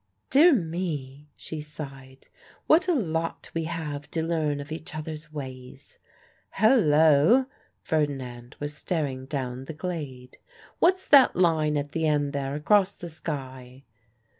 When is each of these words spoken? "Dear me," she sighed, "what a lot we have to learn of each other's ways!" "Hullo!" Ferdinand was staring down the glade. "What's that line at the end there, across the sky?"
"Dear 0.31 0.55
me," 0.55 1.29
she 1.35 1.61
sighed, 1.61 2.27
"what 2.65 2.87
a 2.87 2.95
lot 2.95 3.51
we 3.53 3.65
have 3.65 4.09
to 4.09 4.23
learn 4.23 4.59
of 4.59 4.71
each 4.71 4.95
other's 4.95 5.31
ways!" 5.31 5.99
"Hullo!" 6.57 7.45
Ferdinand 7.83 8.55
was 8.59 8.75
staring 8.75 9.27
down 9.27 9.65
the 9.65 9.75
glade. 9.75 10.39
"What's 10.79 11.07
that 11.09 11.35
line 11.35 11.77
at 11.77 11.91
the 11.91 12.07
end 12.07 12.33
there, 12.33 12.55
across 12.55 12.93
the 12.93 13.09
sky?" 13.09 13.83